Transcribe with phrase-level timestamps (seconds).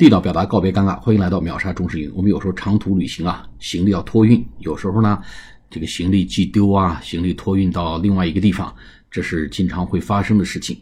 [0.00, 2.12] 地道表达告别尴尬，欢迎来到秒杀中式英语。
[2.14, 5.20] 我们有时候长途旅行啊，行李要托运，有时候呢，
[5.68, 8.74] 这个行李寄丢啊，行李托运到另外一个地方，
[9.10, 10.74] 这是经常会发生的事情。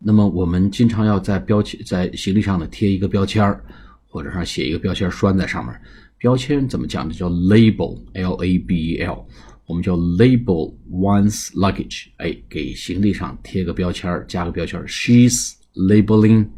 [0.00, 3.64] 那么我们经常要在标签在行李上呢贴一个标签儿，
[4.08, 5.72] 或者上写一个标签拴在上面。
[6.18, 7.14] 标签怎么讲呢？
[7.14, 9.24] 叫 label，l a b e l。
[9.66, 16.48] 我们叫 label one's luggage，哎，给行李上贴个标签加个标签 She's labeling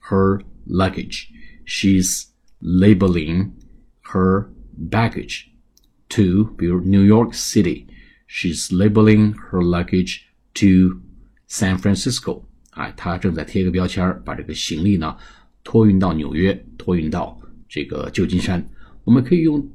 [0.00, 1.24] her luggage.
[1.67, 2.25] She's
[2.61, 3.51] labeling
[4.11, 5.47] her baggage
[6.09, 7.87] to 比如 New York City.
[8.27, 10.21] She's labeling her luggage
[10.55, 11.01] to
[11.47, 12.43] San Francisco.
[12.71, 15.15] 哎，她正在贴个标签把这个行李呢
[15.63, 18.67] 托运到纽约，托运到这个旧金山。
[19.03, 19.69] 我们可以用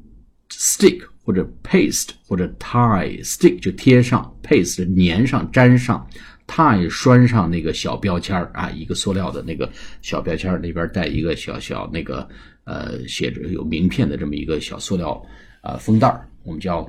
[0.51, 6.06] stick 或者 paste 或者 tie，stick 就贴上，paste 粘上粘上
[6.46, 12.28] ，tie 拴上那个小标签啊，一个塑料的那个小标签里边带一个小小那个
[12.66, 15.26] 呃写着有名片的这么一个小塑料
[15.62, 16.86] 啊封袋儿我们叫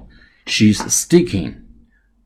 [0.46, 1.54] she's sticking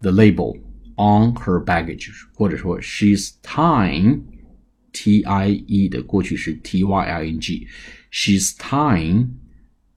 [0.00, 0.56] the label
[0.96, 4.20] on her baggage，或者说 she's tying
[4.92, 9.28] t i e 的过去式 t y i n g，she's tying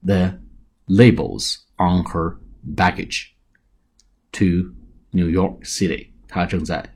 [0.04, 0.38] the
[0.86, 2.36] labels on her
[2.76, 3.34] baggage
[4.32, 4.72] to
[5.10, 6.08] New York City。
[6.28, 6.94] 她正在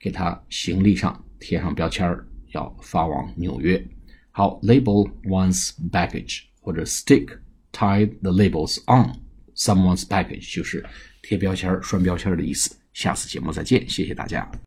[0.00, 3.86] 给她行李上贴上标签儿，要发往纽约。
[4.30, 7.38] 好，label one's baggage 或者 stick
[7.72, 9.20] tie the labels on
[9.54, 10.84] someone's baggage 就是
[11.22, 12.76] 贴标签儿、拴标签儿的意思。
[12.92, 14.50] 下次节目再见，谢谢大家。